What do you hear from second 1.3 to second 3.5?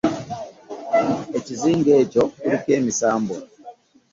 Ekizinga ekyo kuliko emisambwa